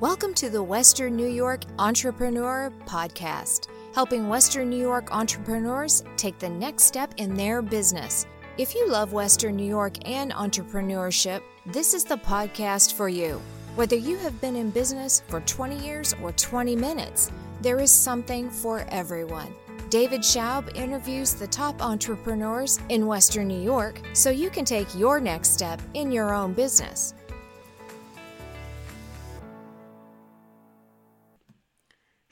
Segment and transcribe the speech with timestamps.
[0.00, 6.48] Welcome to the Western New York Entrepreneur Podcast, helping Western New York entrepreneurs take the
[6.48, 8.24] next step in their business.
[8.56, 13.42] If you love Western New York and entrepreneurship, this is the podcast for you.
[13.76, 17.30] Whether you have been in business for 20 years or 20 minutes,
[17.60, 19.54] there is something for everyone.
[19.90, 25.20] David Schaub interviews the top entrepreneurs in Western New York so you can take your
[25.20, 27.12] next step in your own business.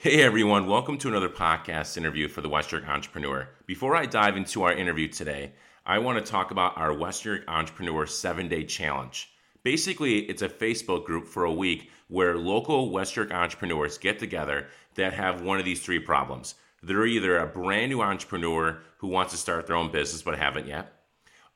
[0.01, 3.49] Hey everyone, welcome to another podcast interview for the Western Entrepreneur.
[3.67, 8.05] Before I dive into our interview today, I want to talk about our Western Entrepreneur
[8.05, 9.29] 7-Day Challenge.
[9.65, 15.15] Basically, it's a Facebook group for a week where local Western entrepreneurs get together that
[15.15, 16.55] have one of these three problems.
[16.81, 20.69] They're either a brand new entrepreneur who wants to start their own business but haven't
[20.69, 20.93] yet,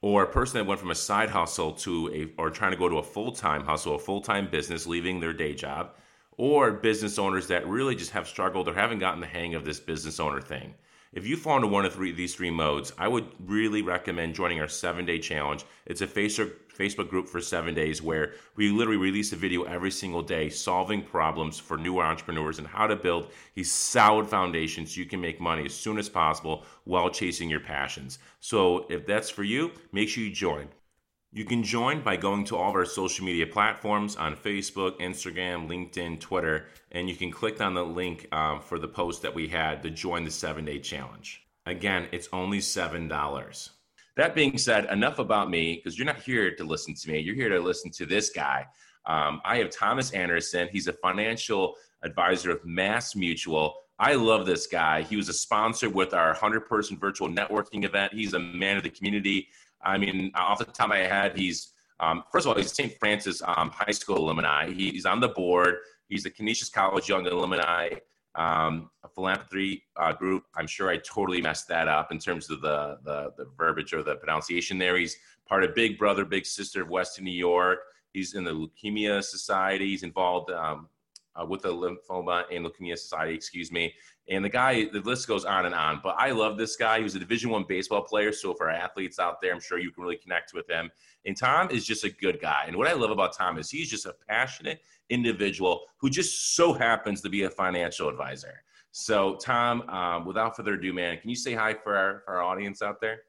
[0.01, 2.88] or a person that went from a side hustle to a or trying to go
[2.88, 5.93] to a full-time hustle, a full-time business, leaving their day job
[6.36, 9.80] or business owners that really just have struggled or haven't gotten the hang of this
[9.80, 10.74] business owner thing.
[11.12, 14.60] If you fall into one of three, these three modes, I would really recommend joining
[14.60, 15.66] our seven day challenge.
[15.84, 20.23] It's a Facebook group for seven days where we literally release a video every single
[20.23, 25.07] day solving problems for new entrepreneurs and how to build these solid foundations so you
[25.07, 28.18] can make money as soon as possible while chasing your passions.
[28.40, 30.68] So if that's for you, make sure you join.
[31.35, 35.66] You can join by going to all of our social media platforms on Facebook, Instagram,
[35.66, 39.49] LinkedIn, Twitter, and you can click on the link um, for the post that we
[39.49, 41.43] had to join the seven day challenge.
[41.65, 43.71] Again, it's only $7.
[44.16, 47.21] That being said, enough about me because you're not here to listen to me.
[47.21, 48.66] You're here to listen to this guy.
[49.07, 50.69] Um, I have Thomas Anderson.
[50.71, 53.77] He's a financial advisor of Mass Mutual.
[53.99, 55.01] I love this guy.
[55.01, 58.13] He was a sponsor with our 100 person virtual networking event.
[58.13, 59.49] He's a man of the community.
[59.85, 62.93] I mean, off the top of my head, he's um, first of all, he's St.
[62.99, 64.71] Francis um, High School alumni.
[64.71, 65.77] He's on the board.
[66.09, 67.91] He's the Canisius College Young Alumni
[68.34, 70.44] um, a philanthropy uh, group.
[70.56, 74.03] I'm sure I totally messed that up in terms of the, the, the verbiage or
[74.03, 74.97] the pronunciation there.
[74.97, 75.16] He's
[75.47, 77.81] part of Big Brother, Big Sister of Western New York.
[78.12, 79.88] He's in the Leukemia Society.
[79.88, 80.88] He's involved um,
[81.34, 83.92] uh, with the Lymphoma and Leukemia Society, excuse me.
[84.28, 86.00] And the guy, the list goes on and on.
[86.03, 86.99] But I love this guy.
[86.99, 88.33] He was a Division One baseball player.
[88.33, 90.91] So for athletes out there, I'm sure you can really connect with him.
[91.27, 92.65] And Tom is just a good guy.
[92.66, 96.72] And what I love about Tom is he's just a passionate individual who just so
[96.72, 98.62] happens to be a financial advisor.
[98.93, 102.43] So Tom, um, without further ado, man, can you say hi for our, for our
[102.43, 103.22] audience out there?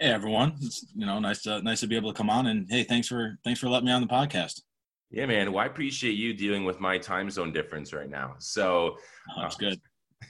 [0.00, 2.66] Hey everyone, it's, you know, nice to nice to be able to come on and
[2.68, 4.62] hey, thanks for thanks for letting me on the podcast.
[5.10, 5.52] Yeah, man.
[5.52, 8.34] Well, I appreciate you dealing with my time zone difference right now.
[8.38, 8.96] So
[9.36, 9.80] oh, that's good.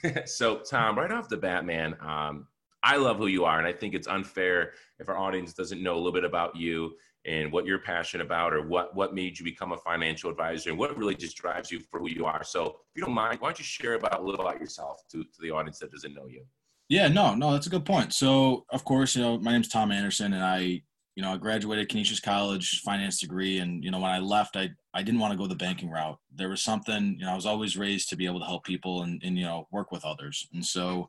[0.26, 2.46] so, Tom, right off the bat, man, um,
[2.82, 5.94] I love who you are, and I think it's unfair if our audience doesn't know
[5.94, 9.44] a little bit about you and what you're passionate about, or what what made you
[9.44, 12.44] become a financial advisor, and what really just drives you for who you are.
[12.44, 15.24] So, if you don't mind, why don't you share about a little about yourself to
[15.24, 16.44] to the audience that doesn't know you?
[16.88, 18.12] Yeah, no, no, that's a good point.
[18.12, 20.82] So, of course, you know, my name's Tom Anderson, and I
[21.16, 24.68] you know, I graduated Canisius College finance degree, and you know, when I left, I
[24.92, 26.18] I didn't want to go the banking route.
[26.34, 29.02] There was something, you know, I was always raised to be able to help people
[29.02, 31.08] and and you know work with others, and so,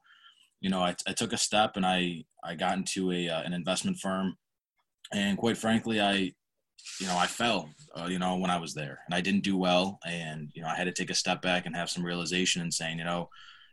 [0.61, 3.51] you know, I, I took a step and I I got into a uh, an
[3.51, 4.37] investment firm,
[5.11, 6.31] and quite frankly, I
[7.01, 7.69] you know I fell,
[7.99, 10.69] uh, you know, when I was there, and I didn't do well, and you know,
[10.69, 13.27] I had to take a step back and have some realization and saying, you know,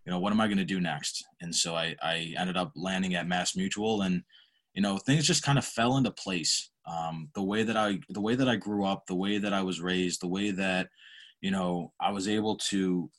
[0.05, 1.25] you know, what am I going to do next?
[1.41, 4.25] And so I I ended up landing at Mass Mutual and
[4.75, 6.71] you know things just kind of fell into place.
[6.87, 9.63] Um, the way that i the way that i grew up the way that i
[9.63, 10.89] was raised the way that
[11.41, 13.11] you know i was able to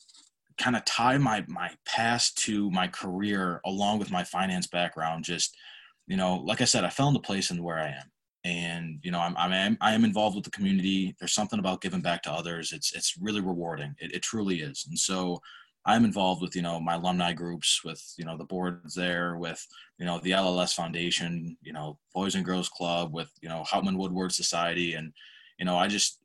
[0.60, 5.58] kind of tie my my past to my career along with my finance background just
[6.06, 8.12] you know like i said i fell into place in where i am.
[8.44, 11.16] And you know I'm, I'm i am involved with the community.
[11.18, 12.72] There's something about giving back to others.
[12.72, 13.96] It's it's really rewarding.
[13.98, 14.86] It, it truly is.
[14.88, 15.42] And so
[15.86, 19.66] I'm involved with you know my alumni groups, with you know the boards there, with
[20.00, 23.98] you know the LLS Foundation, you know Boys and Girls Club, with you know Hauptman
[23.98, 25.14] Woodward Society, and
[25.60, 26.20] you know I just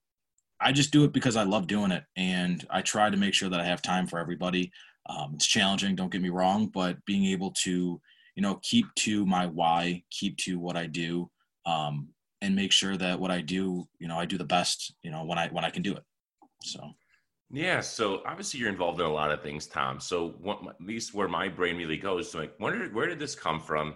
[0.61, 3.51] I just do it because I love doing it, and I try to make sure
[3.51, 4.73] that I have time for everybody.
[5.07, 8.01] Um, it's challenging, don't get me wrong, but being able to
[8.37, 11.31] you know keep to my why, keep to what I do,
[11.67, 12.09] um,
[12.41, 15.25] and make sure that what I do, you know, I do the best, you know,
[15.25, 16.05] when I when I can do it.
[16.63, 16.93] So.
[17.53, 19.99] Yeah, so obviously you're involved in a lot of things, Tom.
[19.99, 23.19] So what, at least where my brain really goes, so like, where did where did
[23.19, 23.95] this come from?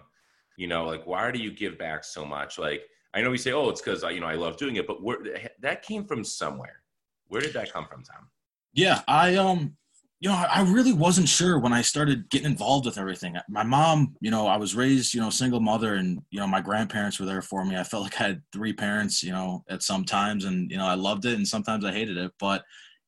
[0.56, 2.58] You know, like why do you give back so much?
[2.58, 2.82] Like
[3.14, 5.02] I know we say, oh, it's because I, you know, I love doing it, but
[5.02, 5.18] where
[5.60, 6.82] that came from somewhere.
[7.28, 8.28] Where did that come from, Tom?
[8.72, 9.76] Yeah, I um,
[10.18, 13.36] you know, I really wasn't sure when I started getting involved with everything.
[13.48, 16.60] My mom, you know, I was raised, you know, single mother, and you know, my
[16.60, 17.76] grandparents were there for me.
[17.76, 20.86] I felt like I had three parents, you know, at some times, and you know,
[20.86, 22.64] I loved it, and sometimes I hated it, but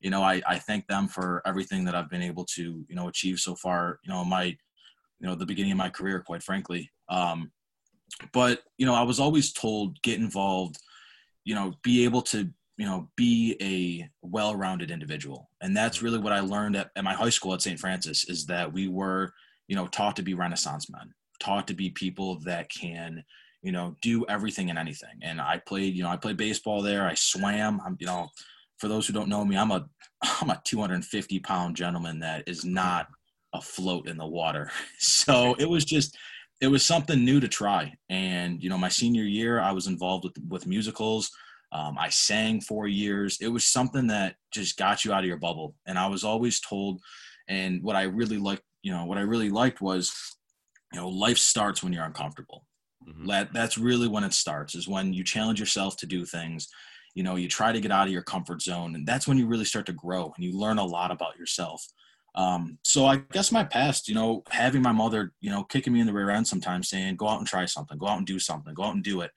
[0.07, 3.09] you know, I, I thank them for everything that I've been able to, you know,
[3.09, 4.55] achieve so far, you know, my, you
[5.27, 6.89] know, the beginning of my career, quite frankly.
[7.09, 7.51] Um,
[8.31, 10.77] but, you know, I was always told get involved,
[11.43, 15.49] you know, be able to, you know, be a well-rounded individual.
[15.59, 17.77] And that's really what I learned at, at my high school at St.
[17.77, 19.33] Francis is that we were,
[19.67, 23.25] you know, taught to be Renaissance men, taught to be people that can,
[23.61, 25.19] you know, do everything and anything.
[25.21, 27.05] And I played, you know, I played baseball there.
[27.05, 27.81] I swam.
[27.85, 28.29] I'm, you know,
[28.77, 29.87] for those who don't know me, I'm a
[30.41, 33.07] I'm a 250 pound gentleman that is not
[33.53, 34.71] afloat in the water.
[34.99, 36.17] So it was just
[36.59, 37.93] it was something new to try.
[38.09, 41.31] And you know, my senior year, I was involved with with musicals.
[41.71, 43.37] Um, I sang for years.
[43.41, 45.75] It was something that just got you out of your bubble.
[45.85, 47.01] And I was always told,
[47.49, 50.13] and what I really liked, you know, what I really liked was,
[50.93, 52.65] you know, life starts when you're uncomfortable.
[53.07, 53.27] Mm-hmm.
[53.27, 54.75] That that's really when it starts.
[54.75, 56.69] Is when you challenge yourself to do things
[57.17, 59.47] you know you try to get out of your comfort zone and that's when you
[59.47, 61.83] really start to grow and you learn a lot about yourself.
[62.35, 65.99] Um, so i guess my past you know having my mother you know kicking me
[65.99, 67.97] in the rear end sometimes saying go out and try something.
[67.97, 68.75] Go out and do something.
[68.75, 69.31] Go out and do it.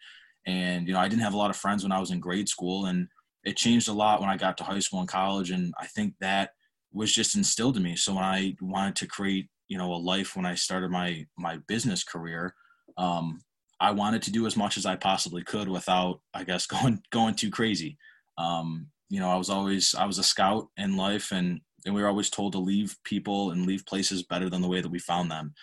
[0.47, 2.51] And you know i didn't have a lot of friends when i was in grade
[2.51, 3.09] school and
[3.45, 6.13] it changed a lot when i got to high school and college and i think
[6.21, 6.51] that
[6.93, 7.97] was just instilled in me.
[7.97, 11.57] So when i wanted to create you know a life when i started my my
[11.67, 12.55] business career
[12.99, 13.41] um,
[13.81, 17.35] I wanted to do as much as I possibly could without, I guess, going going
[17.35, 17.99] too crazy.
[18.39, 22.03] Um, you know, I was always I was a scout in life, and and we
[22.03, 24.99] were always told to leave people and leave places better than the way that we
[24.99, 25.55] found them.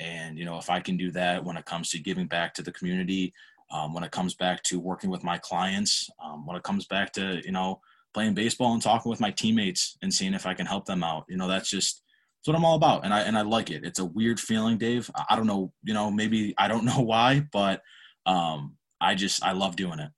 [0.00, 2.62] And you know, if I can do that when it comes to giving back to
[2.62, 3.32] the community,
[3.70, 7.12] um, when it comes back to working with my clients, um, when it comes back
[7.12, 7.80] to you know
[8.14, 11.26] playing baseball and talking with my teammates and seeing if I can help them out,
[11.28, 12.02] you know, that's just
[12.46, 13.84] that's what I'm all about, and I and I like it.
[13.84, 15.10] It's a weird feeling, Dave.
[15.28, 17.82] I don't know, you know, maybe I don't know why, but
[18.24, 20.10] um, I just I love doing it.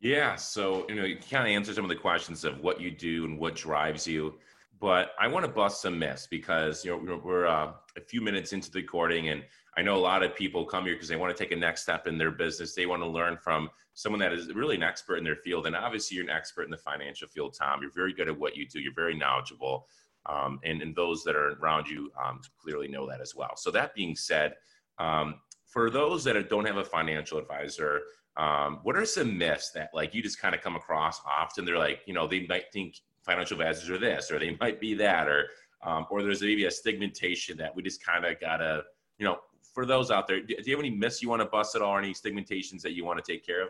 [0.00, 2.90] Yeah, so you know, you kind of answer some of the questions of what you
[2.90, 4.34] do and what drives you,
[4.80, 8.54] but I want to bust some myths because you know we're uh, a few minutes
[8.54, 9.42] into the recording, and
[9.76, 11.82] I know a lot of people come here because they want to take a next
[11.82, 12.74] step in their business.
[12.74, 15.76] They want to learn from someone that is really an expert in their field, and
[15.76, 17.80] obviously you're an expert in the financial field, Tom.
[17.82, 18.80] You're very good at what you do.
[18.80, 19.86] You're very knowledgeable
[20.28, 23.52] um, and, and those that are around you um, clearly know that as well.
[23.56, 24.54] So that being said,
[24.98, 25.36] um,
[25.66, 28.02] for those that don't have a financial advisor,
[28.36, 31.64] um, what are some myths that like you just kind of come across often?
[31.64, 34.94] They're like, you know, they might think financial advisors are this, or they might be
[34.94, 35.46] that, or
[35.82, 38.82] um, or there's maybe a stigmatization that we just kind of gotta,
[39.18, 39.38] you know,
[39.74, 41.92] for those out there, do you have any myths you want to bust at all,
[41.92, 43.68] or any stigmatizations that you want to take care of?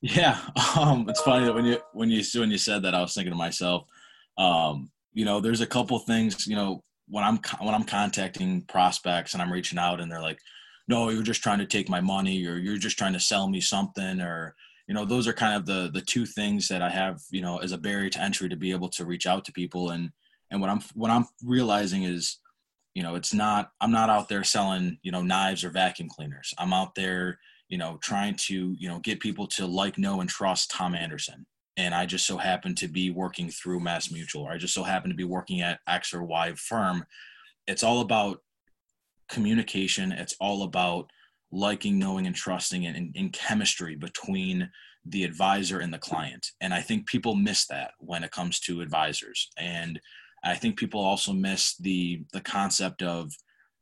[0.00, 0.38] Yeah,
[0.78, 3.32] um, it's funny that when you when you when you said that, I was thinking
[3.32, 3.86] to myself,
[4.36, 9.32] um, you know, there's a couple things, you know, when I'm when I'm contacting prospects
[9.32, 10.38] and I'm reaching out and they're like,
[10.86, 13.60] "No, you're just trying to take my money or you're just trying to sell me
[13.60, 14.54] something or
[14.86, 17.58] you know, those are kind of the the two things that I have, you know,
[17.58, 20.10] as a barrier to entry to be able to reach out to people and
[20.52, 22.38] and what I'm what I'm realizing is
[22.94, 26.54] you know, it's not I'm not out there selling, you know, knives or vacuum cleaners.
[26.58, 30.30] I'm out there, you know, trying to, you know, get people to like, know and
[30.30, 31.44] trust Tom Anderson
[31.78, 34.82] and I just so happen to be working through Mass Mutual, or I just so
[34.82, 37.06] happen to be working at X or Y firm.
[37.68, 38.42] It's all about
[39.30, 40.10] communication.
[40.10, 41.08] It's all about
[41.52, 44.70] liking, knowing, and trusting, and, in chemistry between
[45.06, 46.48] the advisor and the client.
[46.60, 49.48] And I think people miss that when it comes to advisors.
[49.56, 50.00] And
[50.44, 53.32] I think people also miss the the concept of,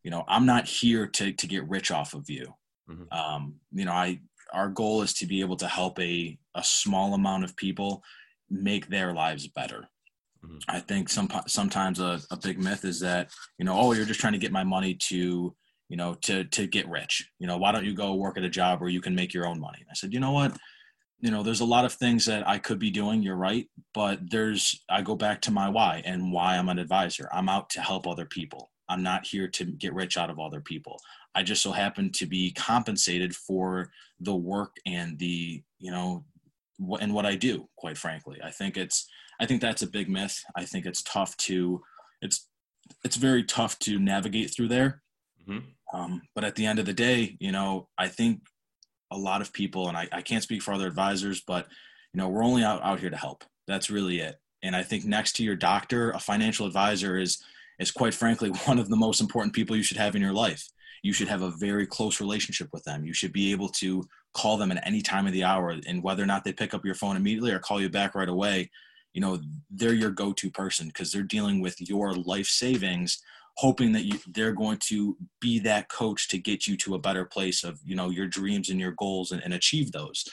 [0.02, 2.54] you know, I'm not here to to get rich off of you.
[2.90, 3.18] Mm-hmm.
[3.18, 4.20] Um, you know, I
[4.52, 8.02] our goal is to be able to help a, a small amount of people
[8.50, 9.88] make their lives better.
[10.44, 10.58] Mm-hmm.
[10.68, 14.20] I think some sometimes a, a big myth is that you know oh you're just
[14.20, 15.54] trying to get my money to
[15.88, 17.30] you know to to get rich.
[17.38, 19.46] You know why don't you go work at a job where you can make your
[19.46, 19.84] own money?
[19.90, 20.56] I said you know what?
[21.20, 24.30] You know there's a lot of things that I could be doing you're right but
[24.30, 27.28] there's I go back to my why and why I'm an advisor.
[27.32, 28.70] I'm out to help other people.
[28.88, 31.00] I'm not here to get rich out of other people
[31.36, 36.24] I just so happen to be compensated for the work and the you know
[36.78, 37.68] what and what I do.
[37.76, 39.06] Quite frankly, I think it's
[39.38, 40.42] I think that's a big myth.
[40.56, 41.82] I think it's tough to
[42.22, 42.48] it's
[43.04, 45.02] it's very tough to navigate through there.
[45.46, 45.96] Mm-hmm.
[45.96, 48.40] Um, but at the end of the day, you know, I think
[49.12, 51.66] a lot of people, and I, I can't speak for other advisors, but
[52.14, 53.44] you know, we're only out, out here to help.
[53.68, 54.36] That's really it.
[54.62, 57.42] And I think next to your doctor, a financial advisor is
[57.78, 60.66] is quite frankly one of the most important people you should have in your life
[61.02, 63.04] you should have a very close relationship with them.
[63.04, 66.22] You should be able to call them at any time of the hour and whether
[66.22, 68.70] or not they pick up your phone immediately or call you back right away,
[69.14, 73.22] you know, they're your go-to person because they're dealing with your life savings
[73.56, 77.24] hoping that you, they're going to be that coach to get you to a better
[77.24, 80.24] place of you know your dreams and your goals and, and achieve those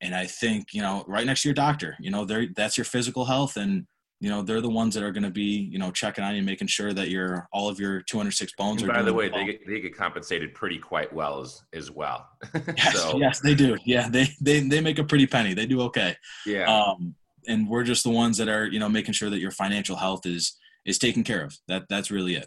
[0.00, 3.24] and i think you know right next to your doctor you know that's your physical
[3.24, 3.86] health and
[4.22, 6.42] you know they're the ones that are going to be you know checking on you
[6.42, 9.40] making sure that your all of your 206 bones and are by the way well.
[9.40, 12.28] they get, they get compensated pretty quite well as as well.
[12.76, 13.76] Yes, so, yes they do.
[13.84, 15.54] Yeah they, they they make a pretty penny.
[15.54, 16.16] They do okay.
[16.46, 16.72] Yeah.
[16.72, 17.16] Um
[17.48, 20.24] and we're just the ones that are you know making sure that your financial health
[20.24, 21.58] is is taken care of.
[21.66, 22.46] That that's really it.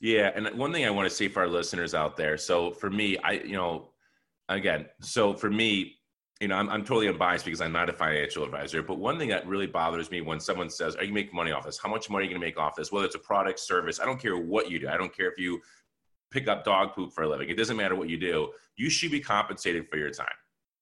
[0.00, 2.88] Yeah and one thing i want to say for our listeners out there so for
[2.88, 3.90] me i you know
[4.48, 5.97] again so for me
[6.40, 8.82] you know, I'm, I'm totally unbiased because I'm not a financial advisor.
[8.82, 11.64] But one thing that really bothers me when someone says, Are you making money off
[11.64, 11.78] this?
[11.78, 12.92] How much money are you going to make off this?
[12.92, 14.88] Whether it's a product, service, I don't care what you do.
[14.88, 15.60] I don't care if you
[16.30, 17.48] pick up dog poop for a living.
[17.48, 18.50] It doesn't matter what you do.
[18.76, 20.26] You should be compensated for your time.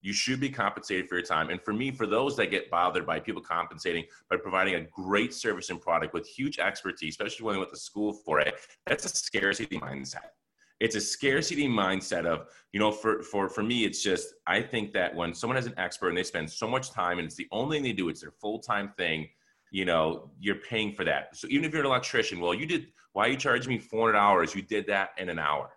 [0.03, 1.49] You should be compensated for your time.
[1.49, 5.33] And for me, for those that get bothered by people compensating by providing a great
[5.33, 9.07] service and product with huge expertise, especially when they went to school for it, that's
[9.07, 10.36] a scarcity mindset
[10.80, 14.92] it's a scarcity mindset of you know for for for me it's just i think
[14.92, 17.49] that when someone has an expert and they spend so much time and it's the
[17.50, 19.26] only thing they do it's their full-time thing
[19.71, 21.37] you know you're paying for that.
[21.37, 24.54] So even if you're an electrician well you did why you charge me 400 hours?
[24.54, 25.71] You did that in an hour.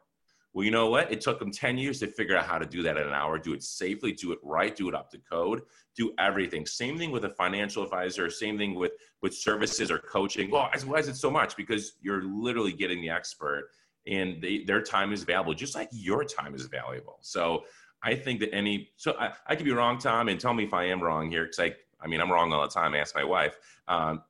[0.53, 1.12] Well you know what?
[1.12, 3.38] It took them 10 years to figure out how to do that in an hour
[3.38, 5.62] do it safely do it right do it up to code
[5.96, 6.65] do everything.
[6.65, 8.91] Same thing with a financial advisor same thing with
[9.22, 10.51] with services or coaching.
[10.51, 11.56] Well why is it so much?
[11.56, 13.72] Because you're literally getting the expert
[14.08, 17.18] and they, their time is valuable, just like your time is valuable.
[17.22, 17.63] So
[18.01, 20.74] I think that any, so I, I could be wrong, Tom, and tell me if
[20.74, 22.94] I am wrong here, because I, I mean, I'm wrong all the time.
[22.94, 23.58] I ask my wife.
[23.88, 24.24] Um,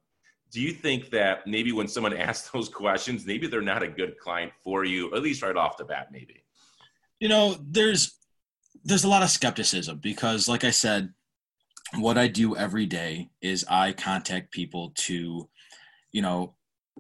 [0.51, 4.17] do you think that maybe when someone asks those questions, maybe they're not a good
[4.17, 6.43] client for you, at least right off the bat, maybe?
[7.19, 8.15] You know, there's
[8.83, 11.13] there's a lot of skepticism because, like I said,
[11.97, 15.49] what I do every day is I contact people to,
[16.11, 16.55] you know,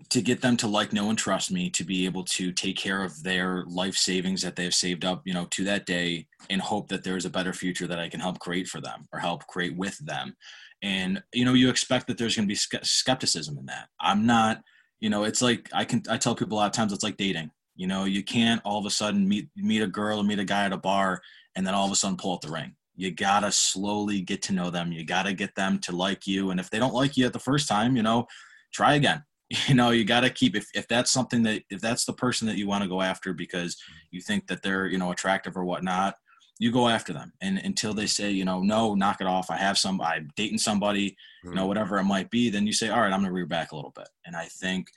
[0.09, 3.03] to get them to like know and trust me to be able to take care
[3.03, 6.87] of their life savings that they've saved up you know to that day and hope
[6.87, 9.75] that there's a better future that i can help create for them or help create
[9.75, 10.35] with them.
[10.81, 13.89] And you know you expect that there's going to be skepticism in that.
[13.99, 14.61] I'm not
[14.99, 17.17] you know it's like i can i tell people a lot of times it's like
[17.17, 17.51] dating.
[17.75, 20.45] You know you can't all of a sudden meet meet a girl or meet a
[20.45, 21.21] guy at a bar
[21.55, 22.75] and then all of a sudden pull out the ring.
[22.95, 24.91] You gotta slowly get to know them.
[24.91, 26.51] You gotta get them to like you.
[26.51, 28.27] And if they don't like you at the first time you know
[28.71, 29.23] try again
[29.67, 32.47] you know you got to keep if, if that's something that if that's the person
[32.47, 33.77] that you want to go after because
[34.11, 36.15] you think that they're you know attractive or whatnot
[36.59, 37.31] you go after them.
[37.41, 39.49] And until they say you know no knock it off.
[39.49, 41.49] I have some i'm dating somebody mm-hmm.
[41.49, 41.67] you know mm-hmm.
[41.69, 43.93] whatever it might be then you say all right i'm gonna rear back a little
[43.95, 44.09] bit.
[44.25, 44.87] And i think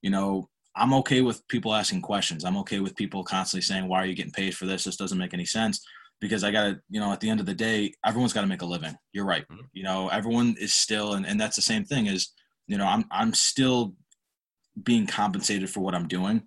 [0.00, 2.44] you know i'm okay with people asking questions.
[2.44, 4.84] I'm okay with people constantly saying why are you getting paid for this?
[4.84, 5.84] This doesn't make any sense.
[6.20, 8.62] Because i gotta you know at the end of the day everyone's got to make
[8.62, 8.96] a living.
[9.12, 9.46] You're right.
[9.48, 9.66] Mm-hmm.
[9.72, 12.32] you know everyone is still and, and that's the same thing is
[12.68, 13.94] you know i'm i'm still
[14.82, 16.42] being compensated for what i'm doing.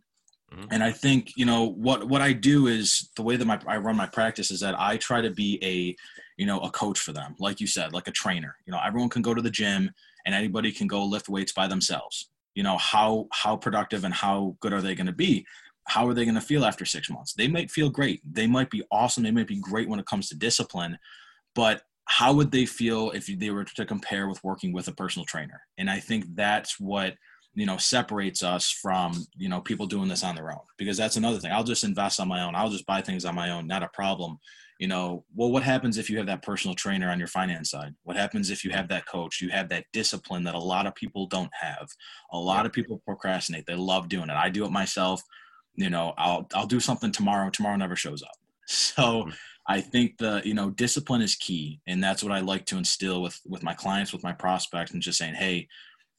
[0.53, 0.67] Mm-hmm.
[0.71, 3.77] and i think you know what what i do is the way that my i
[3.77, 5.95] run my practice is that i try to be a
[6.41, 7.35] you know a coach for them.
[7.37, 8.55] Like you said like a trainer.
[8.65, 9.91] You know everyone can go to the gym
[10.25, 12.29] and anybody can go lift weights by themselves.
[12.55, 15.45] You know how how productive and how good are they going to be?
[15.87, 17.33] How are they going to feel after six months?
[17.33, 18.21] They might feel great.
[18.25, 19.21] They might be awesome.
[19.21, 20.97] They might be great when it comes to discipline
[21.53, 25.25] but how would they feel if they were to compare with working with a personal
[25.25, 25.61] trainer?
[25.77, 27.15] And i think that's what
[27.53, 31.17] you know separates us from you know people doing this on their own because that's
[31.17, 31.51] another thing.
[31.51, 32.55] I'll just invest on my own.
[32.55, 33.67] I'll just buy things on my own.
[33.67, 34.39] Not a problem.
[34.79, 37.93] You know well what happens if you have that personal trainer on your finance side?
[38.03, 39.41] What happens if you have that coach?
[39.41, 41.89] You have that discipline that a lot of people don't have.
[42.31, 43.65] A lot of people procrastinate.
[43.65, 44.35] They love doing it.
[44.35, 45.21] I do it myself.
[45.75, 47.49] You know i'll i'll do something tomorrow.
[47.49, 48.31] Tomorrow never shows up.
[48.67, 49.29] So mm-hmm.
[49.71, 53.21] I think the you know discipline is key, and that's what I like to instill
[53.21, 55.65] with with my clients, with my prospects, and just saying, hey,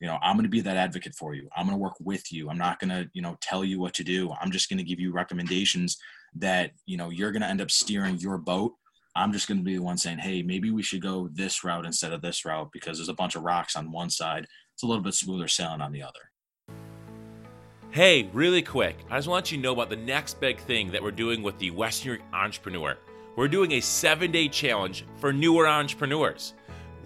[0.00, 1.50] you know, I'm going to be that advocate for you.
[1.54, 2.48] I'm going to work with you.
[2.48, 4.32] I'm not going to you know tell you what to do.
[4.40, 5.98] I'm just going to give you recommendations
[6.36, 8.72] that you know you're going to end up steering your boat.
[9.14, 11.84] I'm just going to be the one saying, hey, maybe we should go this route
[11.84, 14.46] instead of this route because there's a bunch of rocks on one side.
[14.72, 16.20] It's a little bit smoother sailing on the other.
[17.90, 21.02] Hey, really quick, I just want you to know about the next big thing that
[21.02, 22.96] we're doing with the Western Entrepreneur
[23.36, 26.54] we're doing a seven day challenge for newer entrepreneurs.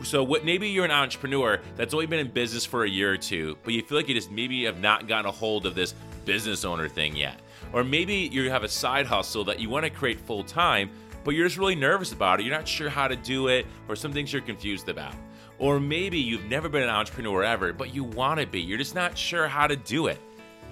[0.02, 3.16] So, what maybe you're an entrepreneur that's only been in business for a year or
[3.16, 5.94] two, but you feel like you just maybe have not gotten a hold of this
[6.24, 7.40] business owner thing yet.
[7.72, 10.90] Or maybe you have a side hustle that you want to create full time,
[11.24, 12.44] but you're just really nervous about it.
[12.44, 15.14] You're not sure how to do it, or some things you're confused about.
[15.58, 18.60] Or maybe you've never been an entrepreneur ever, but you want to be.
[18.60, 20.20] You're just not sure how to do it.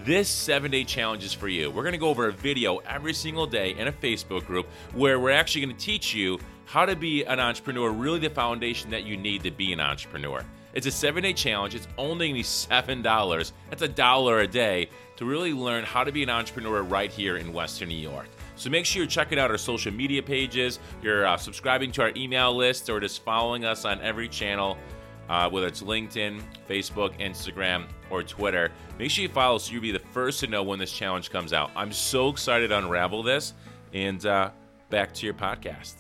[0.03, 1.71] This seven day challenge is for you.
[1.71, 5.19] We're going to go over a video every single day in a Facebook group where
[5.19, 9.05] we're actually going to teach you how to be an entrepreneur, really the foundation that
[9.05, 10.45] you need to be an entrepreneur.
[10.75, 11.75] It's a seven day challenge.
[11.75, 13.53] It's only going to be $7.
[13.71, 17.37] That's a dollar a day to really learn how to be an entrepreneur right here
[17.37, 18.27] in Western New York.
[18.57, 22.13] So make sure you're checking out our social media pages, you're uh, subscribing to our
[22.17, 24.77] email list, or just following us on every channel
[25.29, 28.71] uh, whether it's LinkedIn, Facebook, Instagram, or Twitter.
[28.99, 31.53] Make sure you follow so you'll be the first to know when this challenge comes
[31.53, 31.71] out.
[31.75, 33.55] I'm so excited to unravel this.
[33.93, 34.51] And uh,
[34.91, 35.95] back to your podcast.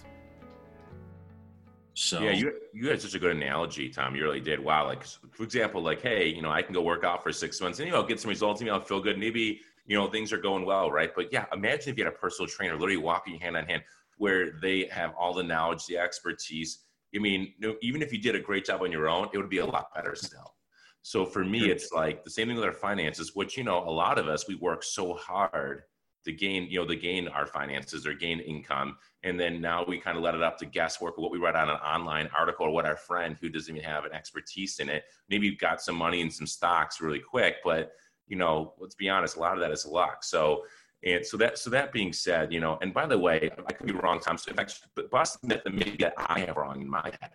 [1.94, 4.16] So yeah, you you had such a good analogy, Tom.
[4.16, 4.58] You really did.
[4.58, 7.60] Wow, like for example, like hey, you know, I can go work out for six
[7.60, 8.60] months and you know get some results.
[8.60, 9.18] Maybe I'll feel good.
[9.18, 11.10] Maybe you know things are going well, right?
[11.14, 13.84] But yeah, imagine if you had a personal trainer literally walking hand on hand,
[14.18, 16.80] where they have all the knowledge, the expertise.
[17.14, 19.58] I mean, even if you did a great job on your own, it would be
[19.58, 20.54] a lot better still.
[21.02, 23.90] So for me, it's like the same thing with our finances, which you know, a
[23.90, 25.82] lot of us we work so hard
[26.24, 28.96] to gain, you know, to gain our finances or gain income.
[29.22, 31.68] And then now we kind of let it up to guesswork what we read on
[31.68, 35.04] an online article or what our friend who doesn't even have an expertise in it,
[35.28, 37.92] maybe you've got some money in some stocks really quick, but
[38.26, 40.24] you know, let's be honest, a lot of that is luck.
[40.24, 40.64] So
[41.04, 43.86] and so that so that being said, you know, and by the way, I could
[43.86, 44.38] be wrong, Tom.
[44.38, 44.80] So in fact,
[45.10, 47.32] Boston myth that maybe that I have wrong in my head.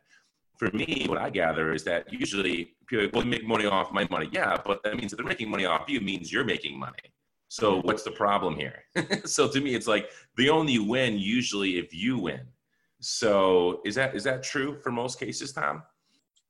[0.58, 4.28] For me, what I gather is that usually people will make money off my money.
[4.32, 7.14] Yeah, but that means that they're making money off you means you're making money.
[7.48, 8.84] So what's the problem here?
[9.26, 12.42] so to me, it's like they only win usually if you win.
[13.02, 15.84] So is that is that true for most cases, Tom?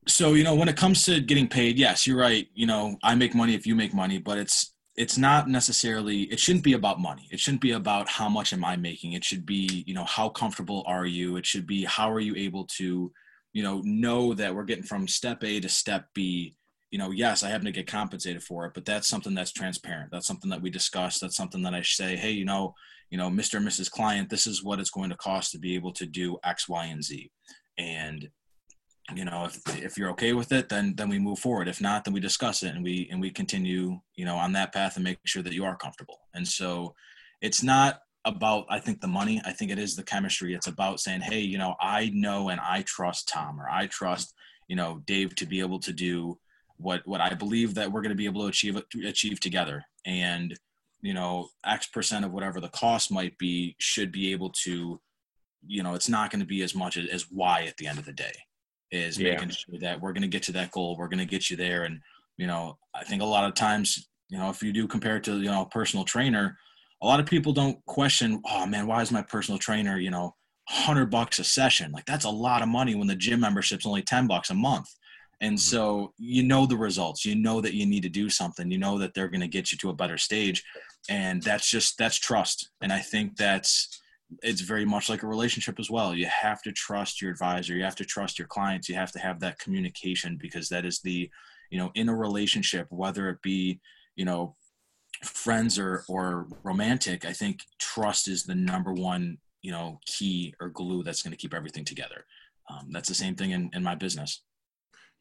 [0.07, 2.47] So you know, when it comes to getting paid, yes, you're right.
[2.53, 6.39] You know, I make money if you make money, but it's it's not necessarily it
[6.39, 9.45] shouldn't be about money it shouldn't be about how much am i making it should
[9.45, 13.11] be you know how comfortable are you it should be how are you able to
[13.53, 16.55] you know know that we're getting from step a to step b
[16.91, 20.09] you know, yes, I happen to get compensated for it, but that's something that's transparent.
[20.11, 21.19] That's something that we discuss.
[21.19, 22.73] That's something that I say, hey, you know,
[23.11, 23.57] you know, Mr.
[23.57, 23.91] and Mrs.
[23.91, 26.85] Client, this is what it's going to cost to be able to do X, Y,
[26.85, 27.31] and Z.
[27.77, 28.29] And
[29.15, 31.67] you know, if if you're okay with it, then then we move forward.
[31.67, 34.73] If not, then we discuss it and we and we continue, you know, on that
[34.73, 36.19] path and make sure that you are comfortable.
[36.33, 36.95] And so,
[37.41, 39.41] it's not about I think the money.
[39.45, 40.53] I think it is the chemistry.
[40.53, 44.33] It's about saying, hey, you know, I know and I trust Tom or I trust
[44.67, 46.37] you know Dave to be able to do
[46.77, 49.83] what what I believe that we're going to be able to achieve achieve together.
[50.05, 50.57] And
[51.01, 54.99] you know, X percent of whatever the cost might be should be able to,
[55.65, 57.99] you know, it's not going to be as much as, as Y at the end
[57.99, 58.33] of the day.
[58.91, 59.33] Is yeah.
[59.33, 60.97] making sure that we're going to get to that goal.
[60.97, 61.83] We're going to get you there.
[61.83, 62.01] And
[62.37, 65.23] you know, I think a lot of times, you know, if you do compare it
[65.25, 66.57] to you know a personal trainer,
[67.01, 70.35] a lot of people don't question, oh man, why is my personal trainer, you know,
[70.67, 71.91] hundred bucks a session?
[71.91, 74.87] Like that's a lot of money when the gym membership's only ten bucks a month.
[75.41, 75.57] And mm-hmm.
[75.59, 77.25] so you know the results.
[77.25, 78.71] You know that you need to do something.
[78.71, 80.63] You know that they're going to get you to a better stage.
[81.09, 82.71] And that's just that's trust.
[82.81, 84.01] And I think that's
[84.43, 86.13] it's very much like a relationship as well.
[86.13, 87.75] You have to trust your advisor.
[87.75, 88.87] You have to trust your clients.
[88.87, 91.29] You have to have that communication because that is the,
[91.71, 93.79] you know, in a relationship, whether it be,
[94.15, 94.55] you know,
[95.23, 100.69] friends or or romantic, I think trust is the number one, you know, key or
[100.69, 102.25] glue that's going to keep everything together.
[102.69, 104.43] Um, that's the same thing in, in my business.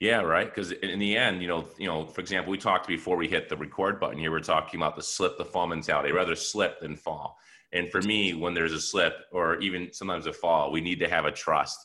[0.01, 0.47] Yeah, right.
[0.47, 3.49] Because in the end, you know, you know, for example, we talked before we hit
[3.49, 4.31] the record button here.
[4.31, 6.13] We're talking about the slip, the fall mentality.
[6.13, 7.37] rather slip than fall.
[7.73, 11.09] And for me, when there's a slip or even sometimes a fall, we need to
[11.09, 11.79] have a trust.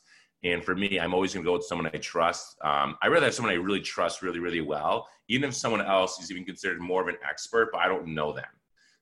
[0.43, 2.57] And for me, I'm always going to go with someone I trust.
[2.63, 6.21] Um, I rather have someone I really trust really, really well, even if someone else
[6.21, 8.45] is even considered more of an expert, but I don't know them.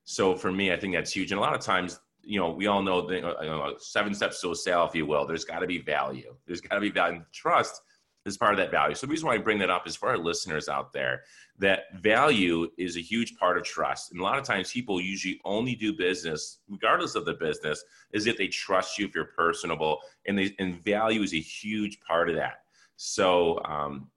[0.04, 1.32] So for me, I think that's huge.
[1.32, 4.40] And a lot of times, you know, we all know the you know, seven steps
[4.40, 5.26] to a sale, if you will.
[5.26, 6.34] There's got to be value.
[6.46, 7.22] There's got to be value.
[7.32, 7.80] Trust
[8.24, 8.94] is part of that value.
[8.94, 11.22] So the reason why I bring that up is for our listeners out there
[11.58, 14.12] that value is a huge part of trust.
[14.12, 17.82] And a lot of times people usually only do business, regardless of the business,
[18.12, 22.00] is if they trust you, if you're personable, and they, and value is a huge
[22.00, 22.62] part of that.
[22.96, 24.08] So um,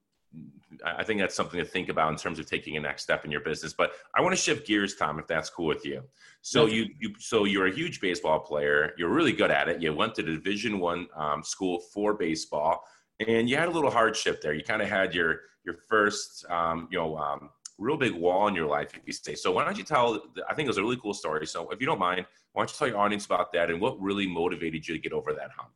[0.84, 3.32] I think that's something to think about in terms of taking a next step in
[3.32, 3.74] your business.
[3.74, 6.04] But I want to shift gears, Tom, if that's cool with you.
[6.42, 8.94] So you, you so you're a huge baseball player.
[8.98, 9.82] You're really good at it.
[9.82, 12.84] You went to Division One um, school for baseball
[13.20, 14.54] and you had a little hardship there.
[14.54, 18.56] You kind of had your your first, um, you know, um, real big wall in
[18.56, 19.36] your life, if you say.
[19.36, 20.22] So why don't you tell?
[20.50, 21.46] I think it was a really cool story.
[21.48, 24.00] So if you don't mind, why don't you tell your audience about that and what
[24.00, 25.72] really motivated you to get over that hump?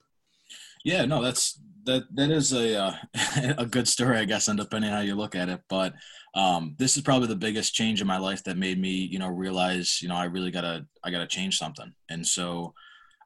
[0.84, 2.93] Yeah, no, that's that that is a uh,
[3.58, 5.62] a good story, I guess, depending on how you look at it.
[5.69, 5.93] But
[6.36, 9.28] um, this is probably the biggest change in my life that made me, you know,
[9.28, 11.93] realize, you know, I really gotta I gotta change something.
[12.10, 12.73] And so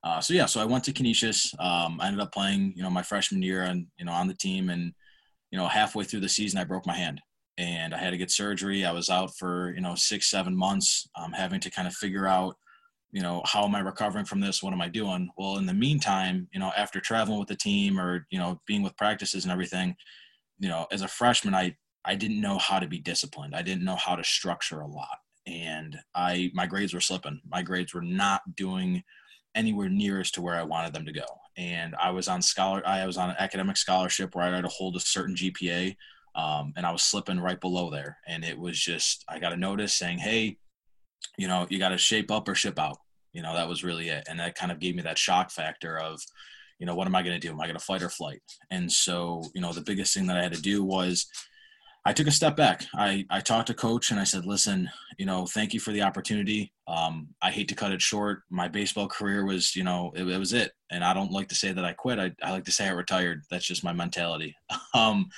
[0.04, 1.54] uh, so yeah, so I went to Canisius.
[1.60, 4.34] Um, I ended up playing, you know, my freshman year and you know on the
[4.34, 4.94] team, and
[5.52, 7.22] you know halfway through the season I broke my hand,
[7.58, 8.84] and I had to get surgery.
[8.84, 12.28] I was out for you know six seven months, um, having to kind of figure
[12.28, 12.58] out,
[13.14, 14.62] you know, how am I recovering from this?
[14.62, 15.30] What am I doing?
[15.38, 18.84] Well, in the meantime, you know, after traveling with the team or you know being
[18.84, 19.96] with practices and everything,
[20.60, 23.56] you know, as a freshman, I I didn't know how to be disciplined.
[23.56, 27.40] I didn't know how to structure a lot, and I my grades were slipping.
[27.50, 29.02] My grades were not doing
[29.56, 31.26] anywhere near as to where I wanted them to go.
[31.58, 34.70] And I was on scholar, I was on an academic scholarship where I had to
[34.70, 35.96] hold a certain GPA,
[36.36, 38.18] um, and I was slipping right below there.
[38.28, 40.58] And it was just I got a notice saying, "Hey,
[41.38, 42.98] you know, you got to shape up or ship out."
[43.34, 46.00] You know, that was really it, and that kind of gave me that shock factor
[46.00, 46.22] of,
[46.80, 47.52] you know, what am I going to do?
[47.52, 48.42] Am I going to fight or flight?
[48.72, 51.28] And so, you know, the biggest thing that I had to do was
[52.06, 52.86] I took a step back.
[52.94, 56.02] I, I talked to coach and I said, listen, you know, thank you for the
[56.02, 56.74] opportunity.
[56.86, 58.42] Um, I hate to cut it short.
[58.50, 60.74] My baseball career was, you know, it, it, was it.
[60.92, 62.20] And I don't like to say that I quit.
[62.20, 63.44] I, I like to say I retired.
[63.50, 64.56] That's just my mentality.
[64.96, 65.30] Um,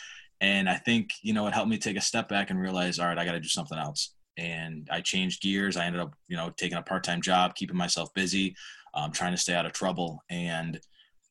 [0.42, 3.08] and I think, you know, it helped me take a step back and realize, all
[3.08, 4.14] right, I got to do something else.
[4.36, 5.78] And I changed gears.
[5.78, 8.54] I ended up, you know, taking a part-time job, keeping myself busy,
[8.94, 10.22] um, trying to stay out of trouble.
[10.30, 10.78] And,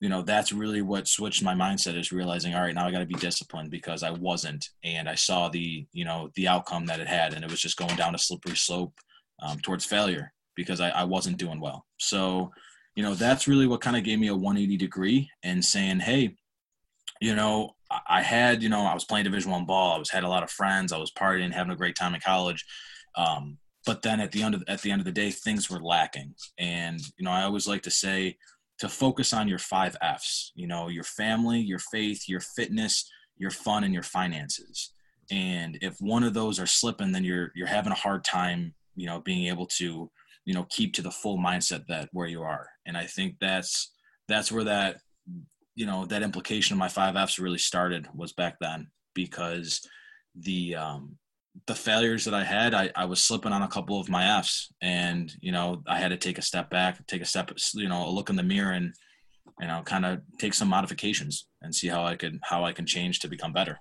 [0.04, 2.98] you know that's really what switched my mindset is realizing all right now i got
[2.98, 7.00] to be disciplined because i wasn't and i saw the you know the outcome that
[7.00, 8.92] it had and it was just going down a slippery slope
[9.40, 11.86] um, towards failure because I, I wasn't doing well.
[11.98, 12.52] So
[12.94, 16.36] you know that's really what kind of gave me a 180 degree and saying hey
[17.20, 17.70] you know
[18.06, 20.44] i had you know i was playing division one ball i was had a lot
[20.44, 22.64] of friends i was partying having a great time in college
[23.16, 25.80] um, but then at the end of at the end of the day things were
[25.80, 26.34] lacking.
[26.58, 28.36] And you know i always like to say
[28.84, 33.50] to focus on your five F's, you know, your family, your faith, your fitness, your
[33.50, 34.92] fun, and your finances.
[35.30, 39.06] And if one of those are slipping, then you're you're having a hard time, you
[39.06, 40.10] know, being able to,
[40.44, 42.68] you know, keep to the full mindset that where you are.
[42.84, 43.90] And I think that's
[44.28, 44.98] that's where that,
[45.74, 49.80] you know, that implication of my five F's really started was back then because
[50.38, 51.16] the um
[51.66, 54.72] the failures that I had, I, I was slipping on a couple of my F's
[54.80, 58.06] and, you know, I had to take a step back, take a step, you know,
[58.06, 58.92] a look in the mirror and,
[59.60, 62.86] you know, kind of take some modifications and see how I could, how I can
[62.86, 63.78] change to become better.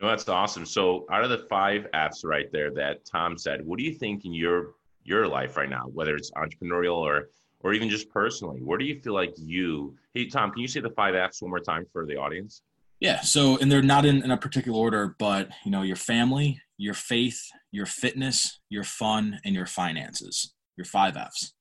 [0.00, 0.64] No, that's awesome.
[0.64, 4.24] So out of the five F's right there that Tom said, what do you think
[4.24, 8.78] in your, your life right now, whether it's entrepreneurial or, or even just personally, where
[8.78, 11.58] do you feel like you, hey, Tom, can you say the five F's one more
[11.58, 12.62] time for the audience?
[13.00, 13.20] Yeah.
[13.20, 16.94] So, and they're not in, in a particular order, but you know, your family, your
[16.94, 17.40] faith,
[17.72, 20.54] your fitness, your fun, and your finances.
[20.76, 21.52] Your five F's.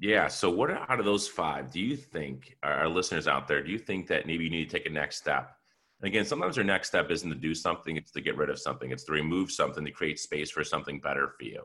[0.00, 0.26] Yeah.
[0.26, 3.78] So, what out of those five do you think, our listeners out there, do you
[3.78, 5.52] think that maybe you need to take a next step?
[6.00, 8.58] And again, sometimes your next step isn't to do something, it's to get rid of
[8.58, 11.62] something, it's to remove something to create space for something better for you.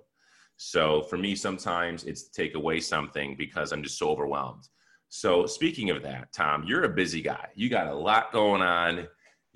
[0.57, 4.67] So, for me, sometimes it's to take away something because I'm just so overwhelmed.
[5.07, 7.47] So, speaking of that, Tom, you're a busy guy.
[7.55, 9.07] You got a lot going on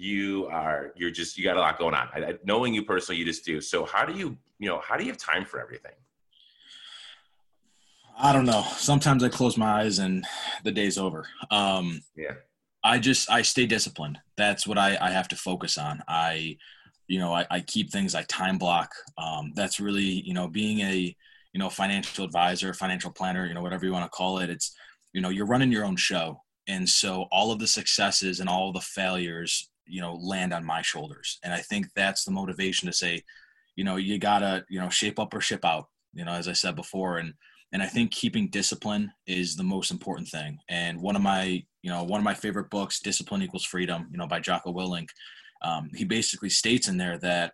[0.04, 2.10] you are you're just you got a lot going on.
[2.14, 3.62] I, I, knowing you personally, you just do.
[3.62, 5.94] So how do you you know how do you have time for everything?
[8.20, 8.64] I don't know.
[8.76, 10.26] Sometimes I close my eyes and
[10.64, 11.26] the day's over.
[11.50, 12.34] Um, yeah.
[12.84, 14.20] I just I stay disciplined.
[14.38, 16.04] That's what I, I have to focus on.
[16.08, 16.58] I,
[17.08, 18.14] you know, I, I keep things.
[18.14, 18.92] I time block.
[19.18, 21.16] Um, that's really you know being a
[21.54, 24.50] you know financial advisor, financial planner, you know whatever you want to call it.
[24.50, 24.76] It's
[25.14, 28.68] you know you're running your own show, and so all of the successes and all
[28.68, 31.40] of the failures you know land on my shoulders.
[31.44, 33.24] And i think that's the motivation to say
[33.76, 36.54] you know you gotta you know shape up or ship out you know as i
[36.54, 37.18] said before.
[37.18, 37.34] And
[37.72, 40.60] and i think keeping discipline is the most important thing.
[40.70, 44.18] And one of my you know one of my favorite books discipline equals freedom you
[44.18, 45.10] know by jocko willink
[45.64, 47.54] um, he basically states in there that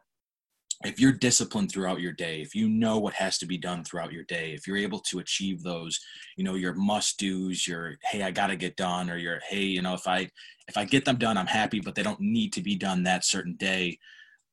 [0.86, 4.14] if you're disciplined throughout your day if you know what has to be done throughout
[4.14, 6.00] your day if you're able to achieve those
[6.38, 9.82] you know your must do's your hey i gotta get done or your hey you
[9.82, 10.30] know if i
[10.68, 13.26] if i get them done i'm happy but they don't need to be done that
[13.26, 13.98] certain day.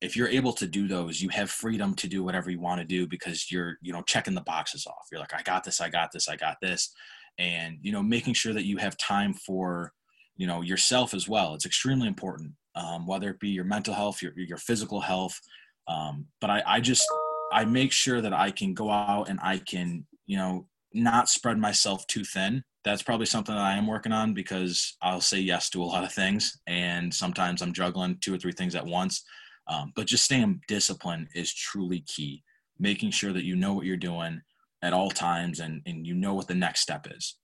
[0.02, 2.86] If you're able to do those you have freedom to do whatever you want to
[2.86, 5.06] do because you're you know checking the boxes off.
[5.10, 6.92] You're like i got this i got this i got this.
[7.38, 9.92] And you know making sure that you have time for
[10.36, 11.54] you know yourself as well.
[11.54, 15.40] It's extremely important um, whether it be your mental health your, your physical health
[15.88, 17.06] um, but I, I just
[17.52, 21.58] I make sure that I can go out and I can you know not spread
[21.58, 22.62] myself too thin.
[22.84, 26.04] That's probably something that I am working on because I'll say yes to a lot
[26.04, 29.24] of things, and sometimes I'm juggling two or three things at once.
[29.68, 32.42] Um, but just staying disciplined is truly key.
[32.78, 34.40] Making sure that you know what you're doing
[34.82, 37.36] at all times and and you know what the next step is.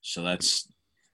[0.00, 0.68] So that's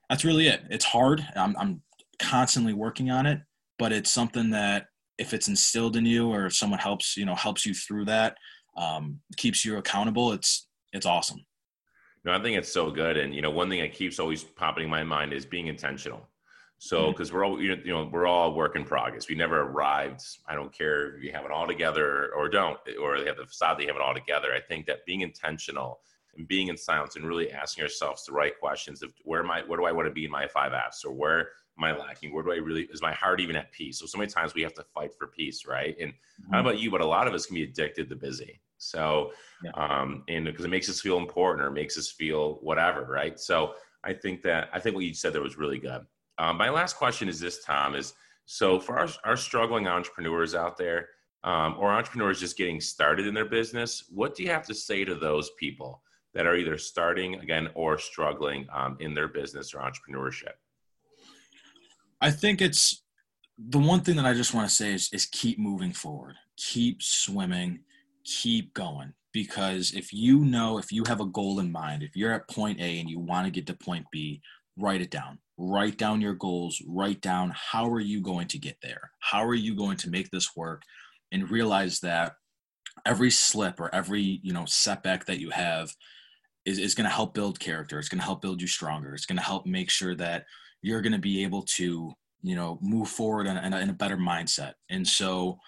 [0.09, 0.63] that's really it.
[0.71, 1.27] It's hard.
[1.37, 1.83] I'm I'm
[2.19, 3.41] constantly working on it,
[3.79, 4.87] but it's something that
[5.19, 8.37] if it's instilled in you or if someone helps you know helps you through that
[8.77, 11.41] um, keeps you accountable it's it's awesome.
[12.25, 13.17] No i think it's so good.
[13.17, 16.29] And you know one thing that keeps always popping in my mind is being intentional.
[16.79, 17.37] So because mm-hmm.
[17.37, 19.29] we're all you know we're all work in progress.
[19.29, 20.23] We never arrived.
[20.49, 23.47] I don't care if you have it all together or don't or they have the
[23.47, 24.53] facade they have it all together.
[24.55, 26.01] I think that being intentional
[26.37, 29.63] and being in silence and really asking ourselves the right questions of where am i
[29.63, 31.49] where do i want to be in my five F's or where
[31.79, 32.33] am I lacking?
[32.33, 33.99] Where do I really is my heart even at peace?
[33.99, 35.97] So so many times we have to fight for peace, right?
[36.01, 36.53] And mm-hmm.
[36.55, 38.61] I don't know about you, but a lot of us can be addicted to busy.
[38.79, 39.33] So,
[39.63, 39.71] yeah.
[39.75, 43.39] um, and because it makes us feel important or makes us feel whatever, right?
[43.39, 46.03] So, I think that I think what you said there was really good.
[46.39, 48.13] Um, my last question is this, Tom, is
[48.45, 51.09] so for our, our struggling entrepreneurs out there
[51.43, 55.05] um, or entrepreneurs just getting started in their business, what do you have to say
[55.05, 56.03] to those people
[56.35, 60.55] that are either starting again or struggling um, in their business or entrepreneurship?
[62.25, 63.03] I think it's
[63.59, 67.03] the one thing that I just want to say is, is keep moving forward, keep
[67.03, 67.81] swimming,
[68.25, 69.13] keep going.
[69.35, 72.81] Because if you know, if you have a goal in mind, if you're at point
[72.81, 74.41] A and you want to get to point B,
[74.79, 75.39] write it down.
[75.59, 76.81] Write down your goals.
[76.87, 79.11] Write down how are you going to get there?
[79.21, 80.81] How are you going to make this work?
[81.31, 82.37] And realize that
[83.05, 85.93] every slip or every you know setback that you have
[86.65, 87.99] is, is going to help build character.
[87.99, 89.15] It's going to help build you stronger.
[89.15, 90.45] It's going to help make sure that
[90.85, 94.17] you're going to be able to you know move forward in a, in a better
[94.17, 95.59] mindset and so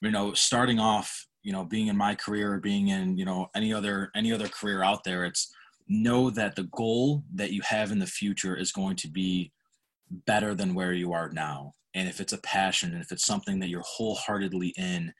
[0.00, 3.48] you know starting off you know being in my career or being in you know
[3.54, 5.52] any other any other career out there it's
[5.88, 9.52] know that the goal that you have in the future is going to be
[10.26, 11.74] better than where you are now.
[11.94, 15.12] And if it's a passion and if it's something that you're wholeheartedly in,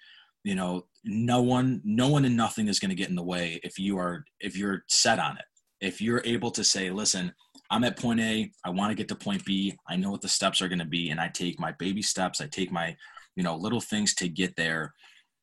[0.44, 3.60] you know, no one, no one and nothing is going to get in the way
[3.62, 5.44] if you are, if you're set on it.
[5.80, 7.32] If you're able to say, listen,
[7.72, 10.28] I'm at point A, I want to get to point B, I know what the
[10.28, 12.94] steps are going to be, and I take my baby steps, I take my,
[13.34, 14.92] you know, little things to get there.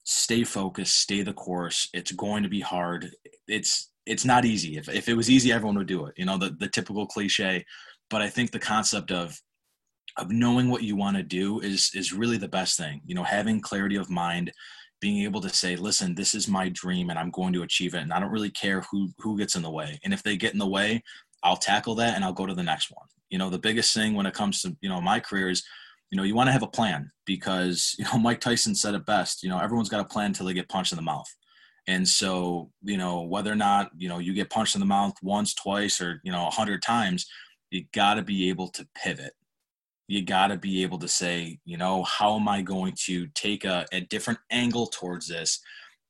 [0.04, 1.90] Stay focused, stay the course.
[1.92, 3.10] It's going to be hard.
[3.48, 4.78] It's it's not easy.
[4.78, 6.14] If, if it was easy, everyone would do it.
[6.18, 7.66] You know, the, the typical cliche.
[8.10, 9.40] But I think the concept of
[10.18, 13.02] of knowing what you want to do is is really the best thing.
[13.06, 14.52] You know, having clarity of mind,
[15.02, 18.02] being able to say, listen, this is my dream and I'm going to achieve it.
[18.02, 20.00] And I don't really care who who gets in the way.
[20.04, 21.04] And if they get in the way,
[21.44, 23.08] I'll tackle that and I'll go to the next one.
[23.30, 25.64] You know, the biggest thing when it comes to, you know, my career is,
[26.12, 29.06] you know, you want to have a plan because, you know, Mike Tyson said it
[29.06, 31.30] best, you know, everyone's got a plan until they get punched in the mouth.
[31.88, 35.14] And so, you know, whether or not, you know, you get punched in the mouth
[35.24, 37.26] once, twice, or, you know, a hundred times,
[37.72, 39.34] you got to be able to pivot.
[40.08, 43.64] You got to be able to say, you know, how am I going to take
[43.64, 45.62] a, a different angle towards this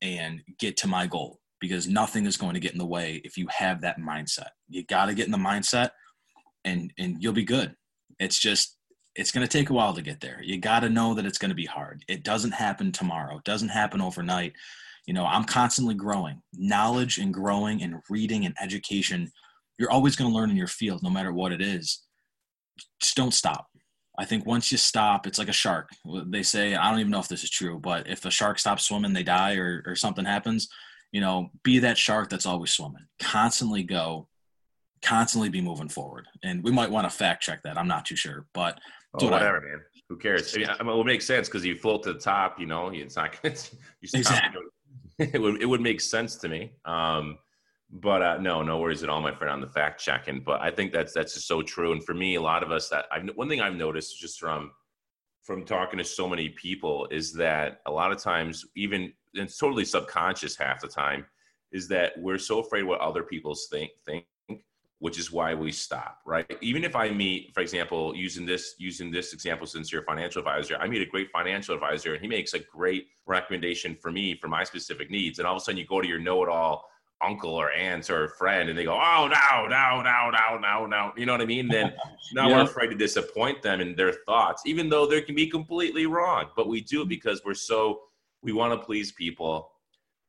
[0.01, 1.38] and get to my goal?
[1.59, 4.49] Because nothing is going to get in the way if you have that mindset.
[4.69, 5.91] You got to get in the mindset
[6.63, 7.75] and, and you'll be good.
[8.19, 8.77] It's just,
[9.15, 10.39] it's going to take a while to get there.
[10.41, 12.05] You got to know that it's going to be hard.
[12.07, 13.37] It doesn't happen tomorrow.
[13.37, 14.53] It doesn't happen overnight
[15.09, 19.31] you know i'm constantly growing knowledge and growing and reading and education
[19.79, 22.03] you're always going to learn in your field no matter what it is
[23.01, 23.65] just don't stop
[24.19, 25.89] i think once you stop it's like a shark
[26.27, 28.83] they say i don't even know if this is true but if a shark stops
[28.83, 30.69] swimming they die or, or something happens
[31.11, 34.27] you know be that shark that's always swimming constantly go
[35.01, 38.15] constantly be moving forward and we might want to fact check that i'm not too
[38.15, 38.79] sure but
[39.15, 42.03] oh, whatever I, man who cares I mean, it would make sense because you float
[42.03, 44.63] to the top you know it's not you stop exactly.
[45.19, 46.71] it would it would make sense to me.
[46.85, 47.37] Um,
[47.91, 50.41] but uh, no, no worries at all, my friend, on the fact checking.
[50.41, 51.91] But I think that's that's just so true.
[51.91, 54.71] And for me, a lot of us that I've one thing I've noticed just from
[55.43, 59.85] from talking to so many people is that a lot of times, even it's totally
[59.85, 61.25] subconscious half the time,
[61.71, 64.25] is that we're so afraid what other people think think
[65.01, 66.45] which is why we stop right?
[66.61, 70.39] Even if i meet for example using this using this example since you're a financial
[70.39, 74.35] advisor i meet a great financial advisor and he makes a great recommendation for me
[74.35, 75.39] for my specific needs.
[75.39, 76.83] And all of a sudden you go to your know-it-all
[77.21, 81.11] uncle or aunt or friend and they go oh no no no no no no.
[81.15, 81.67] You know what i mean?
[81.67, 81.93] Then
[82.33, 82.57] now yeah.
[82.57, 86.45] we're afraid to disappoint them in their thoughts even though they can be completely wrong.
[86.55, 87.09] But we do it mm-hmm.
[87.09, 88.01] because we're so
[88.41, 89.71] we want to please people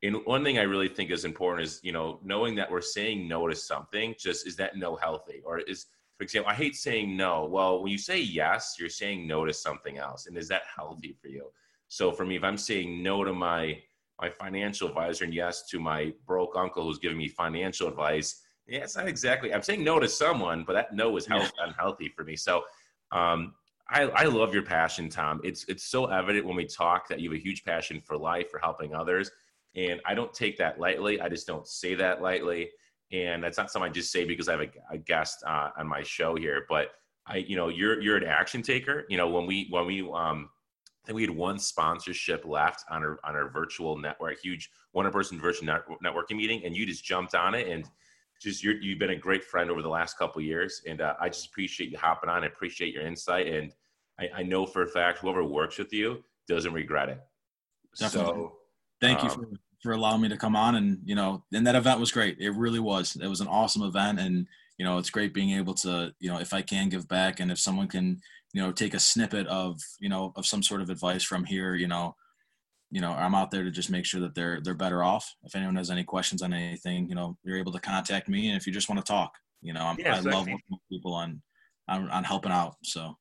[0.03, 3.29] and one thing I really think is important is, you know, knowing that we're saying
[3.29, 5.43] no to something, just is that no healthy?
[5.45, 7.45] Or is, for example, I hate saying no.
[7.45, 10.27] Well, when you say yes, you're saying no to something else.
[10.27, 11.51] And is that healthy for you?
[11.89, 13.81] So for me, if I'm saying no to my
[14.21, 18.81] my financial advisor and yes to my broke uncle who's giving me financial advice, yeah,
[18.81, 22.25] it's not exactly I'm saying no to someone, but that no is health, unhealthy for
[22.25, 22.37] me.
[22.37, 22.65] So
[23.13, 23.55] um
[23.91, 25.41] I, I love your passion, Tom.
[25.43, 28.51] It's it's so evident when we talk that you have a huge passion for life,
[28.51, 29.31] for helping others
[29.77, 31.21] and I don't take that lightly.
[31.21, 32.71] I just don't say that lightly.
[33.13, 35.87] And that's not something I just say because I have a, a guest uh, on
[35.87, 36.65] my show here.
[36.69, 36.89] But
[37.27, 39.05] I, you know, you're you're an action taker.
[39.09, 40.49] You know, when we when we um,
[41.03, 45.11] I think we had one sponsorship left on our on our virtual network, huge one
[45.11, 47.85] person virtual net, networking meeting, and you just jumped on it and
[48.41, 51.29] just you have been a great friend over the last couple years, and uh, I
[51.29, 52.45] just appreciate you hopping on.
[52.45, 53.73] I appreciate your insight, and
[54.21, 57.21] I, I, know for a fact whoever works with you doesn't regret it.
[57.99, 58.33] Definitely.
[58.33, 58.53] So
[59.01, 59.47] Thank you um, for,
[59.83, 60.77] for allowing me to come on.
[60.77, 62.37] And, you know, and that event was great.
[62.39, 63.17] It really was.
[63.21, 64.21] It was an awesome event.
[64.21, 64.47] And,
[64.79, 67.51] you know, it's great being able to, you know, if I can give back and
[67.51, 68.21] if someone can,
[68.53, 71.75] you know, take a snippet of, you know, of some sort of advice from here,
[71.75, 72.15] you know,
[72.91, 75.33] you know, I'm out there to just make sure that they're they're better off.
[75.45, 78.49] If anyone has any questions on anything, you know, you're able to contact me.
[78.49, 80.49] And if you just want to talk, you know, yeah, i love
[80.91, 81.41] people on,
[81.89, 82.75] on on helping out.
[82.83, 83.17] So.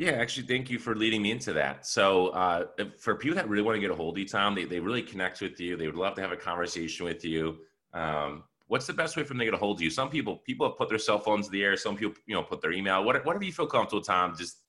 [0.00, 1.84] Yeah, actually, thank you for leading me into that.
[1.84, 4.64] So, uh, for people that really want to get a hold of you, Tom, they,
[4.64, 5.76] they really connect with you.
[5.76, 7.58] They would love to have a conversation with you.
[7.92, 9.90] Um, what's the best way for them to get a hold of you?
[9.90, 11.76] Some people people have put their cell phones in the air.
[11.76, 13.04] Some people, you know, put their email.
[13.04, 14.62] What, whatever you feel comfortable, Tom, just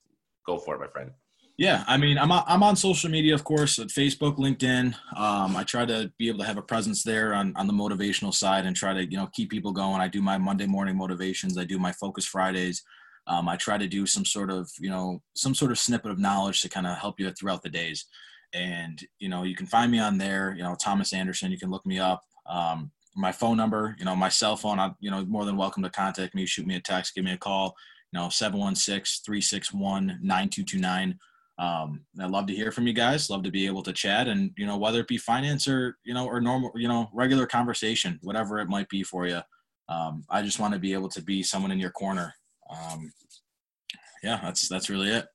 [0.46, 1.12] go for it, my friend.
[1.58, 4.94] Yeah, I mean, I'm I'm on social media, of course, at Facebook, LinkedIn.
[5.16, 8.34] Um, I try to be able to have a presence there on on the motivational
[8.34, 10.02] side and try to you know keep people going.
[10.02, 11.58] I do my Monday morning motivations.
[11.58, 12.84] I do my Focus Fridays.
[13.32, 16.20] Um, I try to do some sort of you know some sort of snippet of
[16.20, 18.06] knowledge to kind of help you throughout the days.
[18.54, 20.54] And you know, you can find me on there.
[20.56, 21.52] You know, Thomas Anderson.
[21.52, 22.22] You can look me up.
[22.48, 24.80] Um, my phone number, you know, my cell phone.
[24.80, 26.46] I, you know, more than welcome to contact me.
[26.46, 27.16] Shoot me a text.
[27.16, 27.76] Give me a call.
[28.12, 31.16] You know, 716-361-9229
[31.62, 33.30] um, I'd love to hear from you guys.
[33.30, 36.14] Love to be able to chat, and you know whether it be finance or you
[36.14, 39.42] know or normal, you know, regular conversation, whatever it might be for you.
[39.88, 42.34] Um, I just want to be able to be someone in your corner.
[42.72, 43.12] Um,
[44.24, 45.26] yeah, that's that's really it.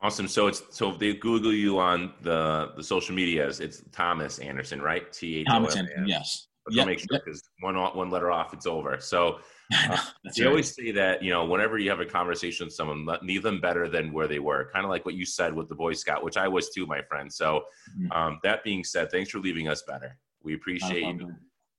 [0.00, 0.28] Awesome.
[0.28, 4.80] So it's so if they Google you on the the social medias, it's Thomas Anderson,
[4.80, 5.12] right?
[5.12, 6.06] T H Thomas Anderson.
[6.06, 6.46] Yes.
[6.70, 6.86] Yep.
[6.86, 7.74] Make sure because yep.
[7.74, 9.00] one one letter off, it's over.
[9.00, 9.38] So
[9.74, 9.96] uh,
[10.36, 10.48] they right.
[10.48, 13.88] always say that you know whenever you have a conversation with someone, leave them better
[13.88, 14.70] than where they were.
[14.72, 17.02] Kind of like what you said with the Boy Scout, which I was too, my
[17.02, 17.32] friend.
[17.32, 17.62] So
[17.98, 18.12] mm-hmm.
[18.12, 20.16] um, that being said, thanks for leaving us better.
[20.42, 21.34] We appreciate you.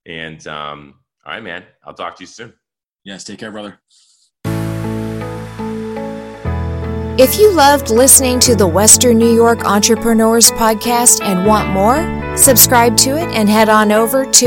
[0.06, 1.64] And um, all right, man.
[1.84, 2.52] I'll talk to you soon.
[3.04, 3.24] Yes.
[3.24, 3.80] Take care, brother.
[7.20, 11.98] If you loved listening to the Western New York Entrepreneurs Podcast and want more,
[12.34, 14.46] subscribe to it and head on over to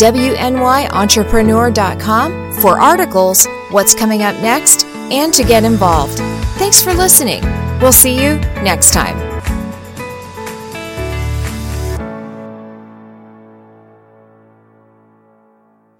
[0.00, 6.18] WNYEntrepreneur.com for articles, what's coming up next, and to get involved.
[6.58, 7.44] Thanks for listening.
[7.78, 9.27] We'll see you next time.